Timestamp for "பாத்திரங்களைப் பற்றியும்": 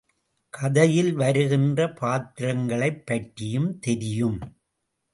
1.93-3.79